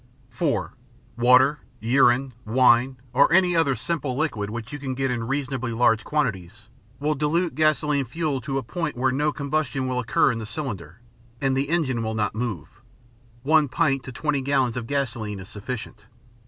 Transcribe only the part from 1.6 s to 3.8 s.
urine, wine, or any other